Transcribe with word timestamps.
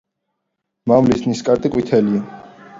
მამლის 0.93 1.23
ნისკარტი 1.29 1.73
ყვითელია. 1.79 2.27